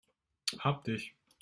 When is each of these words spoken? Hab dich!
Hab 0.57 0.83
dich! 0.83 1.13